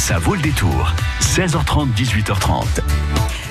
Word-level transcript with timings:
Ça 0.00 0.18
vaut 0.18 0.34
le 0.34 0.40
détour. 0.40 0.92
16h30, 1.20 1.88
18h30. 1.94 2.64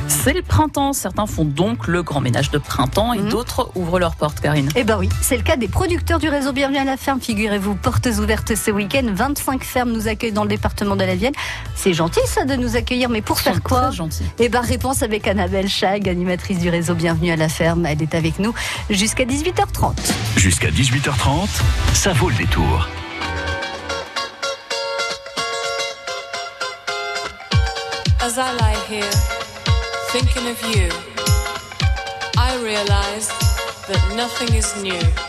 C'est 0.08 0.34
le 0.34 0.42
printemps. 0.42 0.94
Certains 0.94 1.28
font 1.28 1.46
donc 1.46 1.88
le 1.88 2.02
grand 2.02 2.22
ménage 2.22 2.50
de 2.50 2.58
printemps 2.58 3.14
et 3.14 3.20
Mhm. 3.20 3.30
d'autres 3.30 3.70
ouvrent 3.76 4.00
leurs 4.00 4.16
portes, 4.16 4.40
Karine. 4.42 4.68
Eh 4.76 4.84
ben 4.84 4.98
oui, 4.98 5.10
c'est 5.22 5.38
le 5.38 5.44
cas 5.44 5.56
des 5.58 5.68
producteurs 5.68 6.18
du 6.18 6.28
réseau 6.28 6.52
Bienvenue 6.52 6.80
à 6.80 6.84
la 6.86 6.98
ferme. 6.98 7.22
Figurez-vous, 7.22 7.76
portes 7.76 8.08
ouvertes 8.08 8.56
ce 8.56 8.72
week-end. 8.72 9.04
25 9.14 9.64
fermes 9.64 9.92
nous 9.92 10.08
accueillent 10.08 10.32
dans 10.32 10.42
le 10.44 10.50
département 10.50 10.96
de 10.96 11.04
la 11.04 11.16
Vienne. 11.16 11.34
C'est 11.76 11.94
gentil 11.94 12.20
ça 12.26 12.46
de 12.46 12.56
nous 12.56 12.76
accueillir, 12.76 13.10
mais 13.10 13.22
pour 13.22 13.40
faire 13.40 13.62
quoi? 13.62 13.82
très 13.84 13.92
gentils. 13.98 14.24
Eh 14.40 14.50
ben 14.50 14.62
réponse 14.62 15.04
avec 15.04 15.28
Annabelle 15.28 15.70
Chag, 15.70 16.10
animatrice 16.10 16.58
du 16.58 16.70
réseau 16.70 16.96
Bienvenue 16.96 17.32
à 17.32 17.36
la 17.36 17.48
ferme. 17.48 17.86
Elle 17.86 18.02
est 18.02 18.16
avec 18.16 18.40
nous 18.40 18.54
jusqu'à 18.90 19.24
18h30. 19.26 19.94
Jusqu'à 20.36 20.72
18h30, 20.72 21.48
ça 21.94 22.12
vaut 22.14 22.30
le 22.30 22.36
détour. 22.36 22.90
I 28.42 28.54
lie 28.54 28.80
here, 28.88 29.12
thinking 30.12 30.48
of 30.48 30.62
you, 30.74 30.90
I 32.38 32.58
realize 32.64 33.28
that 33.88 34.14
nothing 34.16 34.56
is 34.56 34.82
new. 34.82 35.29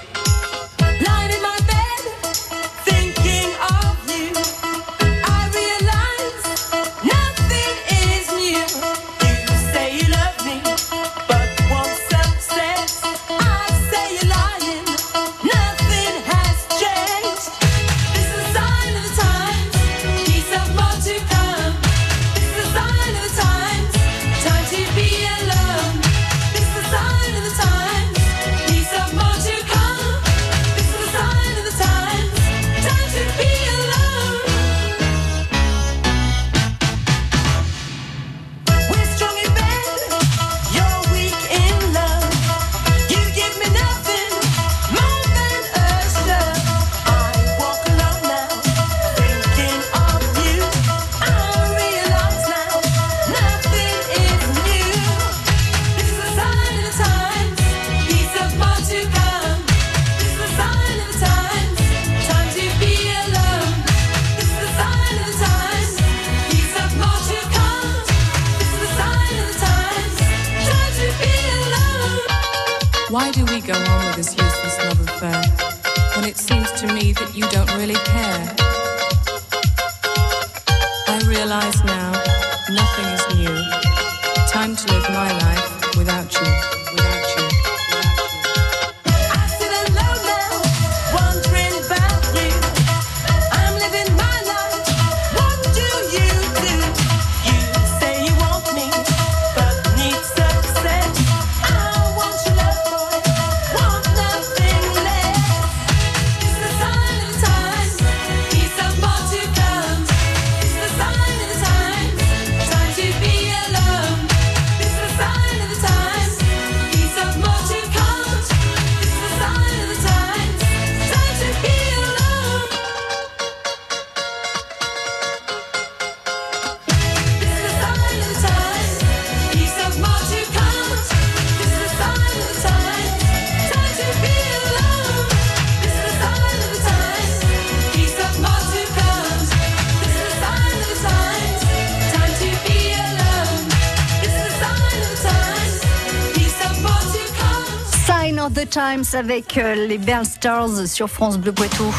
Times 148.71 149.05
avec 149.15 149.59
euh, 149.59 149.75
les 149.75 149.99
Bell 149.99 150.25
Stars 150.25 150.87
sur 150.87 151.09
France 151.09 151.39
Bleu 151.39 151.53
Poitou. 151.53 151.93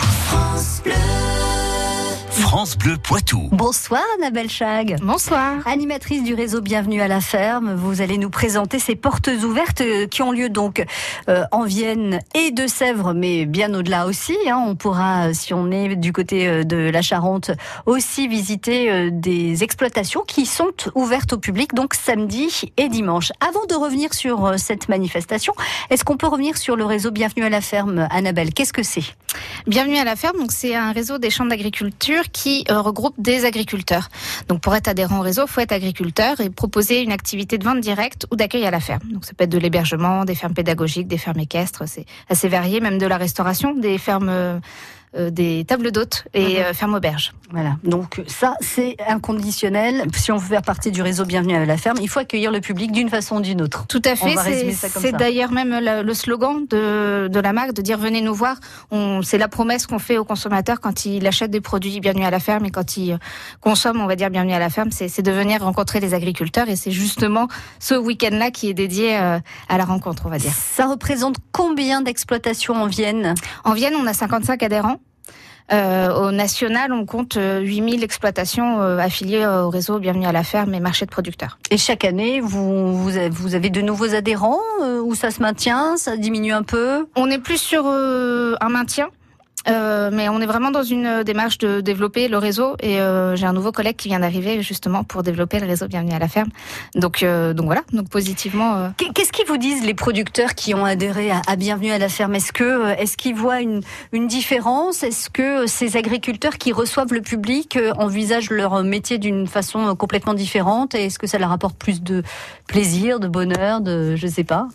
Poitou. 2.51 3.47
Bonsoir 3.53 4.01
Annabelle 4.17 4.49
Chag. 4.49 4.97
Bonsoir. 5.01 5.65
Animatrice 5.65 6.21
du 6.21 6.33
réseau 6.33 6.59
Bienvenue 6.59 7.01
à 7.01 7.07
la 7.07 7.21
ferme, 7.21 7.73
vous 7.75 8.01
allez 8.01 8.17
nous 8.17 8.29
présenter 8.29 8.77
ces 8.77 8.95
portes 8.97 9.29
ouvertes 9.29 9.79
euh, 9.79 10.05
qui 10.05 10.21
ont 10.21 10.33
lieu 10.33 10.49
donc 10.49 10.85
euh, 11.29 11.45
en 11.53 11.63
Vienne 11.63 12.19
et 12.35 12.51
de 12.51 12.67
Sèvres, 12.67 13.13
mais 13.13 13.45
bien 13.45 13.73
au-delà 13.73 14.05
aussi. 14.05 14.35
hein. 14.49 14.61
On 14.67 14.75
pourra, 14.75 15.27
euh, 15.27 15.33
si 15.33 15.53
on 15.53 15.71
est 15.71 15.95
du 15.95 16.11
côté 16.11 16.65
de 16.65 16.89
la 16.89 17.01
Charente, 17.01 17.51
aussi 17.85 18.27
visiter 18.27 18.91
euh, 18.91 19.09
des 19.13 19.63
exploitations 19.63 20.23
qui 20.27 20.45
sont 20.45 20.73
ouvertes 20.93 21.31
au 21.31 21.37
public, 21.37 21.73
donc 21.73 21.93
samedi 21.93 22.73
et 22.75 22.89
dimanche. 22.89 23.31
Avant 23.39 23.65
de 23.65 23.75
revenir 23.75 24.13
sur 24.13 24.45
euh, 24.45 24.57
cette 24.57 24.89
manifestation, 24.89 25.53
est-ce 25.89 26.03
qu'on 26.03 26.17
peut 26.17 26.27
revenir 26.27 26.57
sur 26.57 26.75
le 26.75 26.83
réseau 26.83 27.11
Bienvenue 27.11 27.45
à 27.45 27.49
la 27.49 27.61
ferme, 27.61 28.09
Annabelle? 28.11 28.53
Qu'est-ce 28.53 28.73
que 28.73 28.83
c'est? 28.83 29.05
Bienvenue 29.67 29.97
à 29.99 30.03
la 30.03 30.17
ferme. 30.17 30.37
Donc 30.37 30.51
c'est 30.51 30.75
un 30.75 30.91
réseau 30.91 31.17
des 31.17 31.29
chambres 31.29 31.51
d'agriculture 31.51 32.23
qui 32.33 32.40
euh, 32.47 32.81
regroupe 32.81 33.15
des 33.17 33.45
agriculteurs. 33.45 34.09
Donc 34.47 34.61
pour 34.61 34.75
être 34.75 34.87
adhérent 34.87 35.19
au 35.19 35.21
réseau, 35.21 35.47
faut 35.47 35.61
être 35.61 35.71
agriculteur 35.71 36.39
et 36.39 36.49
proposer 36.49 37.01
une 37.01 37.11
activité 37.11 37.57
de 37.57 37.63
vente 37.63 37.79
directe 37.79 38.25
ou 38.31 38.35
d'accueil 38.35 38.65
à 38.65 38.71
la 38.71 38.79
ferme. 38.79 39.07
Donc 39.11 39.25
ça 39.25 39.33
peut 39.33 39.43
être 39.43 39.51
de 39.51 39.57
l'hébergement, 39.57 40.25
des 40.25 40.35
fermes 40.35 40.53
pédagogiques, 40.53 41.07
des 41.07 41.17
fermes 41.17 41.39
équestres, 41.39 41.83
c'est 41.87 42.05
assez 42.29 42.47
varié, 42.47 42.79
même 42.79 42.97
de 42.97 43.05
la 43.05 43.17
restauration, 43.17 43.73
des 43.73 43.97
fermes, 43.97 44.29
euh, 44.29 44.59
des 45.13 45.65
tables 45.65 45.91
d'hôtes 45.91 46.25
et 46.33 46.63
euh, 46.63 46.73
fermes 46.73 46.93
auberges. 46.93 47.33
Voilà, 47.51 47.75
donc 47.83 48.21
ça 48.27 48.55
c'est 48.61 48.95
inconditionnel. 49.05 50.05
Si 50.15 50.31
on 50.31 50.37
veut 50.37 50.47
faire 50.47 50.61
partie 50.61 50.91
du 50.91 51.01
réseau 51.01 51.25
Bienvenue 51.25 51.55
à 51.55 51.65
la 51.65 51.77
ferme, 51.77 51.97
il 52.01 52.07
faut 52.07 52.19
accueillir 52.19 52.49
le 52.51 52.61
public 52.61 52.91
d'une 52.91 53.09
façon 53.09 53.37
ou 53.37 53.41
d'une 53.41 53.61
autre. 53.61 53.85
Tout 53.87 54.01
à 54.05 54.15
fait. 54.15 54.35
C'est 54.73 55.11
d'ailleurs 55.11 55.51
même 55.51 55.77
le, 55.81 56.01
le 56.01 56.13
slogan 56.13 56.65
de, 56.69 57.27
de 57.27 57.39
la 57.39 57.51
marque 57.51 57.73
de 57.73 57.81
dire 57.81 57.97
venez 57.97 58.21
nous 58.21 58.33
voir. 58.33 58.55
C'est 59.23 59.37
la 59.37 59.49
promesse 59.49 59.85
qu'on 59.85 59.99
fait 59.99 60.17
aux 60.17 60.23
consommateurs 60.23 60.79
quand 60.79 61.05
il 61.05 61.27
achète 61.27 61.51
des 61.51 61.61
produits 61.61 61.99
bienvenue 61.99 62.25
à 62.25 62.31
la 62.31 62.39
ferme 62.39 62.65
et 62.65 62.71
quand 62.71 62.95
il 62.95 63.19
consomme, 63.59 63.99
on 63.99 64.07
va 64.07 64.15
dire 64.15 64.29
bienvenue 64.29 64.53
à 64.53 64.59
la 64.59 64.69
ferme, 64.69 64.91
c'est 64.91 65.09
c'est 65.09 65.21
de 65.21 65.31
venir 65.31 65.61
rencontrer 65.61 65.99
les 65.99 66.13
agriculteurs 66.13 66.69
et 66.69 66.77
c'est 66.77 66.91
justement 66.91 67.47
ce 67.79 67.95
week-end-là 67.95 68.49
qui 68.51 68.69
est 68.69 68.73
dédié 68.73 69.17
euh, 69.17 69.39
à 69.67 69.77
la 69.77 69.83
rencontre, 69.83 70.23
on 70.25 70.29
va 70.29 70.37
dire. 70.37 70.53
Ça 70.53 70.85
représente 70.85 71.35
combien 71.51 72.01
d'exploitations 72.01 72.75
en 72.75 72.87
Vienne? 72.87 73.33
En 73.65 73.73
Vienne, 73.73 73.93
on 73.99 74.07
a 74.07 74.13
55 74.13 74.63
adhérents. 74.63 75.00
Euh, 75.71 76.13
au 76.27 76.31
national, 76.31 76.91
on 76.91 77.05
compte 77.05 77.37
euh, 77.37 77.59
8000 77.61 78.03
exploitations 78.03 78.81
euh, 78.81 78.97
affiliées 78.97 79.43
euh, 79.43 79.63
au 79.63 79.69
réseau 79.69 79.99
Bienvenue 79.99 80.25
à 80.25 80.31
la 80.31 80.43
ferme 80.43 80.73
et 80.73 80.79
marché 80.79 81.05
de 81.05 81.11
producteurs. 81.11 81.57
Et 81.69 81.77
chaque 81.77 82.03
année, 82.03 82.41
vous, 82.41 82.95
vous 82.97 83.17
avez- 83.17 83.29
vous 83.29 83.55
avez 83.55 83.69
de 83.69 83.81
nouveaux 83.81 84.13
adhérents 84.13 84.59
euh, 84.83 84.99
ou 85.01 85.15
ça 85.15 85.31
se 85.31 85.41
maintient, 85.41 85.95
ça 85.97 86.17
diminue 86.17 86.51
un 86.53 86.63
peu? 86.63 87.07
On 87.15 87.29
est 87.29 87.39
plus 87.39 87.57
sur 87.61 87.83
euh, 87.87 88.55
un 88.61 88.69
maintien. 88.69 89.07
Euh, 89.69 90.09
mais 90.11 90.27
on 90.27 90.41
est 90.41 90.45
vraiment 90.47 90.71
dans 90.71 90.81
une 90.81 91.05
euh, 91.05 91.23
démarche 91.23 91.59
de 91.59 91.81
développer 91.81 92.27
le 92.27 92.37
réseau 92.39 92.75
et 92.81 92.99
euh, 92.99 93.35
j'ai 93.35 93.45
un 93.45 93.53
nouveau 93.53 93.71
collègue 93.71 93.95
qui 93.95 94.07
vient 94.07 94.19
d'arriver 94.19 94.63
justement 94.63 95.03
pour 95.03 95.21
développer 95.21 95.59
le 95.59 95.67
réseau 95.67 95.87
Bienvenue 95.87 96.13
à 96.13 96.19
la 96.19 96.27
ferme. 96.27 96.49
Donc, 96.95 97.21
euh, 97.21 97.53
donc 97.53 97.67
voilà, 97.67 97.83
donc 97.93 98.09
positivement. 98.09 98.75
euh, 98.75 98.89
Qu'est- 98.97 99.13
Qu'est-ce 99.13 99.31
qu'ils 99.31 99.45
vous 99.45 99.57
disent 99.57 99.85
les 99.85 99.93
producteurs 99.93 100.55
qui 100.55 100.73
ont 100.73 100.83
adhéré 100.83 101.29
à, 101.47 101.55
Bienvenue 101.55 101.91
à 101.91 101.99
la 101.99 102.09
ferme? 102.09 102.33
Est-ce 102.33 102.51
que 102.51 102.63
euh, 102.63 102.95
est-ce 102.97 103.17
qu'ils 103.17 103.35
voient 103.35 103.61
une, 103.61 103.81
une 104.13 104.27
différence? 104.27 105.03
Est-ce 105.03 105.29
que 105.29 105.67
ces 105.67 105.95
agriculteurs 105.95 106.57
qui 106.57 106.71
reçoivent 106.71 107.13
le 107.13 107.21
public 107.21 107.77
envisagent 107.97 108.49
leur 108.49 108.81
métier 108.83 109.19
d'une 109.19 109.45
façon 109.47 109.95
complètement 109.95 110.33
différente? 110.33 110.95
Et 110.95 111.05
est-ce 111.05 111.19
que 111.19 111.27
ça 111.27 111.37
leur 111.37 111.51
apporte 111.51 111.77
plus 111.77 112.01
de 112.01 112.23
plaisir, 112.67 113.19
de 113.19 113.27
bonheur, 113.27 113.79
de 113.81 114.15
je 114.15 114.25
sais 114.27 114.43
pas? 114.43 114.67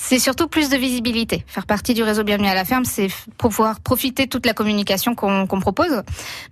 C'est 0.00 0.20
surtout 0.20 0.46
plus 0.48 0.70
de 0.70 0.76
visibilité. 0.76 1.44
Faire 1.48 1.66
partie 1.66 1.92
du 1.92 2.02
réseau 2.02 2.22
Bienvenue 2.22 2.48
à 2.48 2.54
la 2.54 2.64
ferme, 2.64 2.84
c'est 2.84 3.08
pouvoir 3.36 3.80
profiter 3.80 4.24
de 4.24 4.30
toute 4.30 4.46
la 4.46 4.54
communication 4.54 5.14
qu'on 5.14 5.46
propose. 5.60 6.02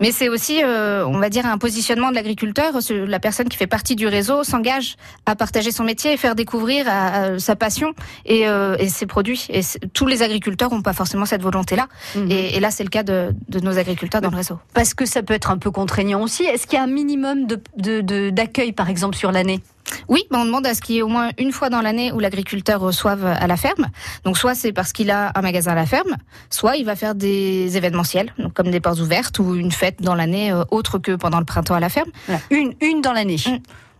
Mais 0.01 0.11
c'est 0.11 0.29
aussi, 0.29 0.63
euh, 0.63 1.07
on 1.07 1.19
va 1.19 1.31
dire, 1.31 1.47
un 1.47 1.57
positionnement 1.57 2.11
de 2.11 2.17
l'agriculteur. 2.17 2.73
La 2.91 3.19
personne 3.21 3.49
qui 3.49 3.57
fait 3.57 3.69
partie 3.69 3.95
du 3.97 4.09
réseau 4.09 4.43
s'engage 4.45 4.97
à 5.27 5.37
partager 5.37 5.71
son 5.71 5.85
métier 5.85 6.13
et 6.13 6.17
faire 6.19 6.35
découvrir 6.35 6.87
à- 6.89 7.07
à 7.23 7.39
sa 7.39 7.57
passion 7.57 7.93
et, 8.27 8.47
euh, 8.49 8.77
et 8.79 8.89
ses 8.89 9.07
produits. 9.07 9.47
Et 9.49 9.61
tous 9.95 10.07
les 10.07 10.23
agriculteurs 10.23 10.71
n'ont 10.71 10.83
pas 10.83 10.93
forcément 10.93 11.25
cette 11.25 11.43
volonté-là. 11.43 11.87
Mhm. 12.17 12.31
Et, 12.31 12.57
et 12.57 12.61
là, 12.61 12.71
c'est 12.71 12.85
le 12.85 12.91
cas 12.91 13.05
de, 13.05 13.31
de 13.49 13.61
nos 13.61 13.79
agriculteurs 13.79 14.21
dans 14.21 14.31
le 14.31 14.37
réseau. 14.37 14.59
Parce 14.75 14.93
que 14.93 15.07
ça 15.07 15.23
peut 15.23 15.35
être 15.35 15.51
un 15.51 15.57
peu 15.59 15.71
contraignant 15.71 16.21
aussi. 16.21 16.43
Est-ce 16.45 16.67
qu'il 16.67 16.77
y 16.79 16.81
a 16.81 16.85
un 16.85 16.89
minimum 16.89 17.47
de- 17.47 17.63
de- 17.79 18.01
de- 18.03 18.31
d'accueil, 18.31 18.73
par 18.73 18.91
exemple, 18.91 19.17
sur 19.17 19.31
l'année? 19.33 19.61
Oui, 20.09 20.25
ben 20.31 20.41
on 20.41 20.45
demande 20.45 20.67
à 20.67 20.75
ce 20.75 20.81
qu'il 20.81 20.97
y 20.97 20.99
ait 20.99 21.03
au 21.03 21.09
moins 21.09 21.31
une 21.39 21.53
fois 21.53 21.71
dans 21.71 21.81
l'année 21.81 22.13
où 22.13 22.19
l'agriculteur 22.19 22.81
reçoive 22.81 23.25
à 23.25 23.47
la 23.47 23.57
ferme. 23.57 23.87
Donc 24.25 24.39
soit 24.39 24.55
c'est 24.55 24.73
parce 24.73 24.93
qu'il 24.93 25.11
a 25.11 25.33
un 25.35 25.43
magasin 25.43 25.73
à 25.73 25.75
la 25.75 25.87
ferme, 25.87 26.17
soit 26.51 26.77
il 26.77 26.85
va 26.85 26.97
faire 26.97 27.15
des 27.15 27.77
événementiels, 27.77 28.33
donc 28.39 28.53
comme 28.55 28.71
des 28.71 28.81
portes 28.81 29.01
ouvertes 29.01 29.39
ou 29.39 29.55
une 29.55 29.73
fête 29.73 30.03
dans 30.03 30.15
l'année 30.15 30.53
euh, 30.53 30.65
autre 30.71 30.99
que 30.99 31.13
pendant 31.13 31.39
le 31.39 31.45
printemps 31.45 31.75
à 31.75 31.81
la 31.81 31.89
ferme. 31.89 32.11
Voilà. 32.27 32.41
Une, 32.51 32.75
une 32.81 33.01
dans 33.01 33.13
l'année. 33.13 33.37
Mm. 33.47 33.57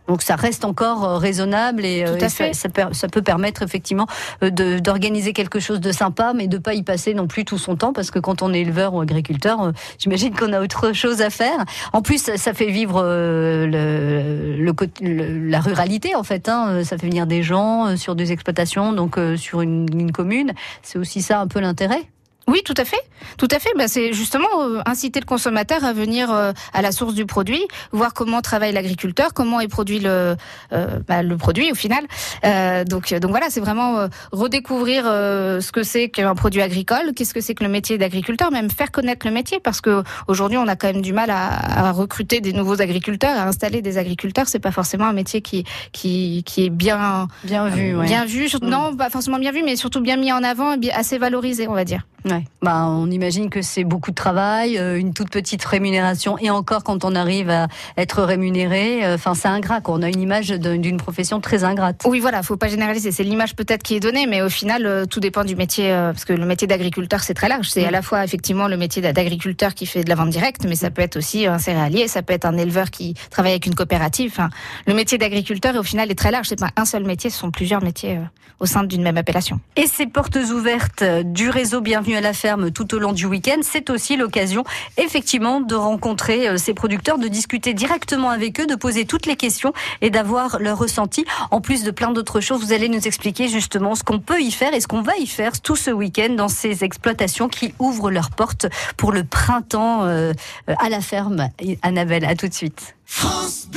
Donc 0.07 0.21
ça 0.21 0.35
reste 0.35 0.65
encore 0.65 1.03
euh, 1.03 1.17
raisonnable 1.17 1.83
et, 1.85 2.03
euh, 2.05 2.17
Tout 2.17 2.23
à 2.23 2.27
et 2.27 2.29
ça, 2.29 2.45
fait. 2.45 2.53
ça 2.53 2.69
per- 2.69 2.87
ça 2.93 3.07
peut 3.07 3.21
permettre 3.21 3.61
effectivement 3.63 4.07
euh, 4.43 4.49
d'organiser 4.79 5.33
quelque 5.33 5.59
chose 5.59 5.79
de 5.81 5.91
sympa, 5.91 6.33
mais 6.35 6.47
de 6.47 6.57
pas 6.57 6.73
y 6.73 6.83
passer 6.83 7.13
non 7.13 7.27
plus 7.27 7.45
tout 7.45 7.57
son 7.57 7.75
temps 7.75 7.93
parce 7.93 8.11
que 8.11 8.19
quand 8.19 8.41
on 8.41 8.53
est 8.53 8.61
éleveur 8.61 8.93
ou 8.93 9.01
agriculteur, 9.01 9.71
j'imagine 9.99 10.33
qu'on 10.33 10.53
a 10.53 10.61
autre 10.61 10.93
chose 10.93 11.21
à 11.21 11.29
faire. 11.29 11.65
En 11.93 12.01
plus, 12.01 12.21
ça- 12.21 12.37
ça 12.37 12.53
fait 12.53 12.71
vivre 12.71 13.01
le, 13.01 14.55
le 14.59 15.49
la 15.49 15.59
ruralité 15.59 16.15
en 16.15 16.23
fait. 16.23 16.49
Hein. 16.49 16.83
Ça 16.83 16.97
fait 16.97 17.07
venir 17.07 17.27
des 17.27 17.43
gens 17.43 17.95
sur 17.97 18.15
des 18.15 18.31
exploitations, 18.31 18.93
donc 18.93 19.17
euh, 19.17 19.35
sur 19.37 19.61
une, 19.61 19.87
une 19.99 20.11
commune. 20.11 20.53
C'est 20.83 20.99
aussi 20.99 21.21
ça 21.21 21.39
un 21.39 21.47
peu 21.47 21.59
l'intérêt. 21.59 22.01
Oui, 22.47 22.61
tout 22.63 22.73
à 22.77 22.85
fait, 22.85 22.99
tout 23.37 23.47
à 23.51 23.59
fait. 23.59 23.69
Ben, 23.77 23.87
c'est 23.89 24.13
justement 24.13 24.47
euh, 24.61 24.79
inciter 24.85 25.19
le 25.19 25.25
consommateur 25.25 25.83
à 25.83 25.91
venir 25.91 26.31
euh, 26.31 26.53
à 26.73 26.81
la 26.81 26.91
source 26.93 27.13
du 27.13 27.25
produit, 27.25 27.61
voir 27.91 28.13
comment 28.13 28.41
travaille 28.41 28.71
l'agriculteur, 28.71 29.33
comment 29.33 29.59
est 29.59 29.67
produit 29.67 29.99
le 29.99 30.35
euh, 30.71 30.99
bah, 31.07 31.23
le 31.23 31.35
produit 31.37 31.69
au 31.71 31.75
final. 31.75 32.05
Euh, 32.45 32.85
donc 32.85 33.13
donc 33.13 33.31
voilà, 33.31 33.47
c'est 33.49 33.59
vraiment 33.59 33.99
euh, 33.99 34.07
redécouvrir 34.31 35.03
euh, 35.05 35.59
ce 35.59 35.71
que 35.73 35.83
c'est 35.83 36.07
qu'un 36.09 36.35
produit 36.35 36.61
agricole, 36.61 37.11
qu'est-ce 37.15 37.33
que 37.33 37.41
c'est 37.41 37.53
que 37.53 37.63
le 37.65 37.69
métier 37.69 37.97
d'agriculteur, 37.97 38.49
même 38.51 38.69
faire 38.69 38.91
connaître 38.91 39.27
le 39.27 39.33
métier, 39.33 39.59
parce 39.59 39.81
que 39.81 40.03
aujourd'hui 40.29 40.57
on 40.57 40.67
a 40.67 40.75
quand 40.77 40.87
même 40.93 41.01
du 41.01 41.11
mal 41.13 41.29
à, 41.29 41.87
à 41.87 41.91
recruter 41.91 42.39
des 42.39 42.53
nouveaux 42.53 42.81
agriculteurs, 42.81 43.37
à 43.37 43.43
installer 43.45 43.81
des 43.81 43.97
agriculteurs. 43.97 44.47
C'est 44.47 44.59
pas 44.59 44.71
forcément 44.71 45.05
un 45.05 45.13
métier 45.13 45.41
qui 45.41 45.65
qui 45.91 46.43
qui 46.45 46.65
est 46.65 46.69
bien 46.69 47.27
Bien 47.43 47.67
vu. 47.67 47.95
ouais. 47.95 48.05
bien 48.05 48.23
vu, 48.25 48.47
surtout- 48.47 48.67
Mm. 48.67 48.69
non 48.69 48.95
pas 48.95 49.09
forcément 49.09 49.37
bien 49.37 49.51
vu, 49.51 49.63
mais 49.63 49.75
surtout 49.75 50.01
bien 50.01 50.15
mis 50.17 50.31
en 50.31 50.43
avant 50.43 50.73
et 50.73 50.77
bien, 50.77 50.93
assez 50.95 51.17
valorisé, 51.17 51.67
on 51.67 51.73
va 51.73 51.83
dire. 51.83 52.01
Ouais. 52.29 52.43
Bah, 52.61 52.85
on 52.87 53.09
imagine 53.09 53.49
que 53.49 53.61
c'est 53.61 53.83
beaucoup 53.83 54.11
de 54.11 54.15
travail, 54.15 54.77
euh, 54.77 54.97
une 54.99 55.13
toute 55.13 55.29
petite 55.29 55.63
rémunération, 55.63 56.37
et 56.39 56.49
encore 56.49 56.83
quand 56.83 57.05
on 57.05 57.15
arrive 57.15 57.49
à 57.49 57.67
être 57.97 58.21
rémunéré, 58.23 59.05
euh, 59.05 59.15
enfin 59.15 59.33
c'est 59.33 59.47
ingrat. 59.47 59.81
Quoi. 59.81 59.95
On 59.95 60.01
a 60.01 60.09
une 60.09 60.19
image 60.21 60.49
d'un- 60.49 60.77
d'une 60.77 60.97
profession 60.97 61.39
très 61.39 61.63
ingrate. 61.63 62.01
Oui, 62.05 62.19
voilà, 62.19 62.43
faut 62.43 62.57
pas 62.57 62.67
généraliser. 62.67 63.11
C'est 63.11 63.23
l'image 63.23 63.55
peut-être 63.55 63.83
qui 63.83 63.95
est 63.95 63.99
donnée, 63.99 64.27
mais 64.27 64.41
au 64.41 64.49
final, 64.49 64.85
euh, 64.85 65.05
tout 65.05 65.19
dépend 65.19 65.43
du 65.43 65.55
métier, 65.55 65.89
parce 65.89 66.25
que 66.25 66.33
le 66.33 66.45
métier 66.45 66.67
d'agriculteur, 66.67 67.21
c'est 67.21 67.33
très 67.33 67.47
large. 67.47 67.69
C'est 67.69 67.83
Mm. 67.83 67.87
à 67.87 67.91
la 67.91 68.01
fois 68.01 68.23
effectivement 68.23 68.67
le 68.67 68.77
métier 68.77 69.01
d'a- 69.01 69.13
d'agriculteur 69.13 69.73
qui 69.73 69.85
fait 69.85 70.03
de 70.03 70.09
la 70.09 70.15
vente 70.15 70.29
directe, 70.29 70.65
mais 70.67 70.75
ça 70.75 70.89
peut 70.89 71.01
être 71.01 71.15
aussi 71.17 71.45
un 71.47 71.59
céréalier, 71.59 72.07
ça 72.07 72.21
peut 72.23 72.33
être 72.33 72.45
un 72.45 72.57
éleveur 72.57 72.91
qui 72.91 73.13
travaille 73.29 73.51
avec 73.53 73.65
une 73.65 73.75
coopérative. 73.75 74.31
Enfin, 74.33 74.49
le 74.85 74.93
métier 74.93 75.17
d'agriculteur, 75.17 75.75
au 75.75 75.83
final, 75.83 76.11
est 76.11 76.15
très 76.15 76.31
large. 76.31 76.47
C'est 76.49 76.59
pas 76.59 76.71
un 76.75 76.85
seul 76.85 77.05
métier, 77.05 77.29
ce 77.29 77.37
sont 77.39 77.51
plusieurs 77.51 77.81
métiers 77.81 78.19
au 78.59 78.65
sein 78.65 78.83
d'une 78.83 79.03
même 79.03 79.17
appellation. 79.17 79.59
Et 79.75 79.85
ces 79.85 80.07
portes 80.07 80.35
ouvertes 80.35 81.03
du 81.25 81.49
réseau 81.49 81.79
Bienvenue 81.79 82.16
à 82.17 82.21
la 82.21 82.33
ferme 82.33 82.71
tout 82.71 82.95
au 82.95 82.99
long 82.99 83.13
du 83.13 83.25
week-end, 83.25 83.59
c'est 83.61 83.89
aussi 83.89 84.17
l'occasion 84.17 84.63
effectivement 84.97 85.61
de 85.61 85.75
rencontrer 85.75 86.47
euh, 86.47 86.57
ces 86.57 86.73
producteurs, 86.73 87.19
de 87.19 87.27
discuter 87.27 87.73
directement 87.73 88.29
avec 88.29 88.59
eux, 88.59 88.65
de 88.65 88.75
poser 88.75 89.05
toutes 89.05 89.25
les 89.25 89.35
questions 89.35 89.73
et 90.01 90.09
d'avoir 90.09 90.59
leur 90.59 90.77
ressenti. 90.77 91.25
En 91.51 91.61
plus 91.61 91.83
de 91.83 91.91
plein 91.91 92.11
d'autres 92.11 92.41
choses, 92.41 92.65
vous 92.65 92.73
allez 92.73 92.89
nous 92.89 93.07
expliquer 93.07 93.47
justement 93.47 93.95
ce 93.95 94.03
qu'on 94.03 94.19
peut 94.19 94.41
y 94.41 94.51
faire 94.51 94.73
et 94.73 94.81
ce 94.81 94.87
qu'on 94.87 95.01
va 95.01 95.15
y 95.17 95.27
faire 95.27 95.61
tout 95.61 95.75
ce 95.75 95.91
week-end 95.91 96.33
dans 96.35 96.49
ces 96.49 96.83
exploitations 96.83 97.47
qui 97.47 97.73
ouvrent 97.79 98.11
leurs 98.11 98.31
portes 98.31 98.65
pour 98.97 99.11
le 99.11 99.23
printemps 99.23 100.03
euh, 100.03 100.33
à 100.79 100.89
la 100.89 101.01
ferme. 101.01 101.49
Annabelle, 101.83 102.25
à 102.25 102.35
tout 102.35 102.47
de 102.47 102.53
suite. 102.53 102.95
France 103.05 103.67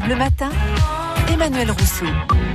Bleu 0.00 0.16
Matin, 0.16 0.50
Emmanuel 1.32 1.70
Rousseau. 1.70 2.06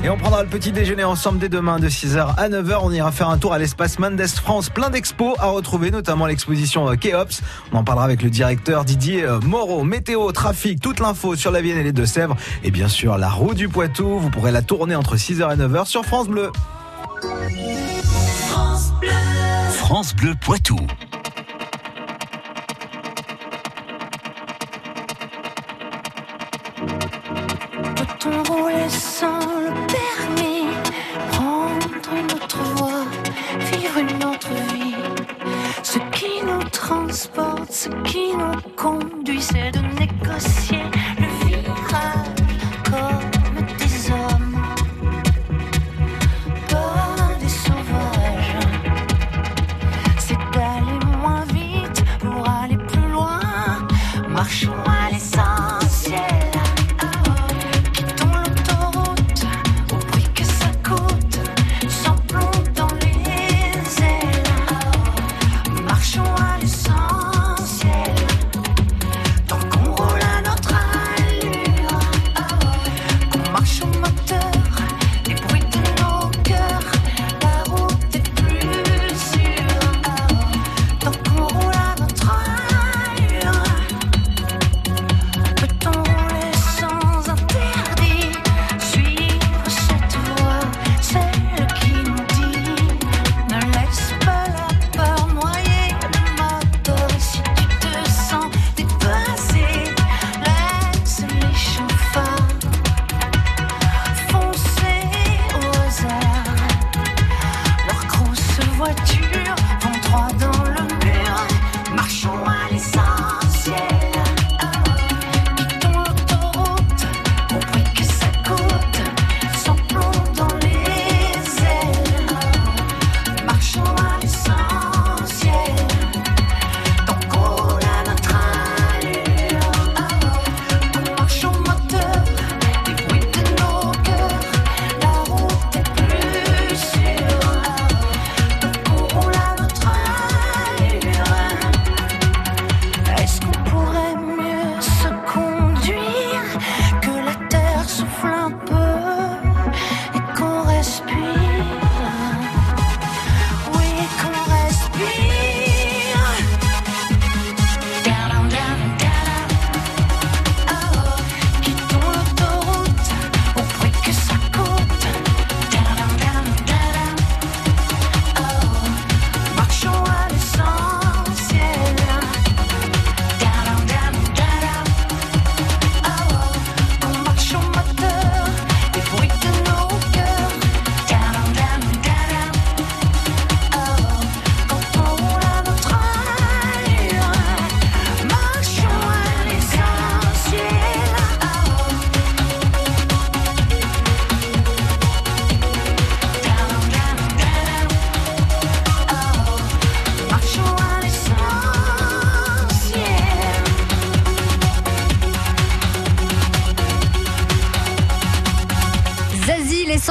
Et 0.04 0.10
on 0.10 0.18
prendra 0.18 0.44
le 0.44 0.50
petit 0.50 0.72
déjeuner 0.72 1.04
ensemble 1.04 1.40
dès 1.40 1.50
demain 1.50 1.80
de 1.80 1.88
6h 1.88 2.36
à 2.36 2.50
9h. 2.50 2.80
On 2.81 2.92
ira 2.92 3.12
faire 3.12 3.30
un 3.30 3.38
tour 3.38 3.54
à 3.54 3.60
l'espace 3.60 4.00
Mendes 4.00 4.25
France. 4.28 4.70
Plein 4.70 4.90
d'expos 4.90 5.36
à 5.40 5.48
retrouver, 5.48 5.92
notamment 5.92 6.25
l'exposition 6.25 6.90
euh, 6.90 6.96
Kéops. 6.96 7.42
On 7.72 7.78
en 7.78 7.84
parlera 7.84 8.06
avec 8.06 8.22
le 8.22 8.30
directeur 8.30 8.86
Didier 8.86 9.24
euh, 9.24 9.40
Moreau. 9.40 9.84
Météo, 9.84 10.31
trafic, 10.31 10.81
toute 10.81 11.00
l'info 11.00 11.36
sur 11.36 11.52
la 11.52 11.62
Vienne 11.62 11.78
et 11.78 11.84
les 11.84 11.94
Deux-Sèvres. 11.94 12.36
Et 12.64 12.72
bien 12.72 12.88
sûr, 12.88 13.18
la 13.18 13.30
roue 13.30 13.54
du 13.54 13.70
Poitou. 13.70 14.20
Vous 14.20 14.30
pourrez 14.30 14.52
la 14.52 14.62
tourner 14.62 14.96
entre 14.96 15.16
6h 15.16 15.54
et 15.54 15.58
9h 15.58 15.86
sur 15.86 16.04
France 16.06 16.28
Bleu. 16.28 16.52
France 19.70 20.16
Bleu 20.16 20.34
Poitou. 20.40 20.78
Peut-on 28.24 28.44
rouler 28.54 28.90
sans 28.90 29.40
le 29.60 29.72
permis. 29.88 30.68
Prendre 31.31 32.14
une 32.16 32.31
autre 32.31 32.64
voie, 32.75 33.04
vivre 33.60 33.98
une 33.98 34.24
autre 34.24 34.54
vie. 34.74 34.96
Ce 35.81 36.00
qui 36.18 36.42
nous 36.46 36.64
transporte, 36.70 37.72
ce 37.72 37.90
qui 38.06 38.34
nous 38.34 38.62
conduit, 38.78 39.42
c'est 39.42 39.72
de 39.72 39.80
négocier 40.00 40.84
le 41.20 41.48
virage 41.48 42.23